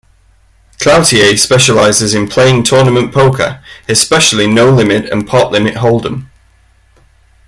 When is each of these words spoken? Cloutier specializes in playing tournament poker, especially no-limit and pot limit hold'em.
Cloutier 0.79 1.37
specializes 1.37 2.15
in 2.15 2.27
playing 2.27 2.63
tournament 2.63 3.13
poker, 3.13 3.63
especially 3.87 4.47
no-limit 4.47 5.05
and 5.11 5.27
pot 5.27 5.51
limit 5.51 5.75
hold'em. 5.75 6.25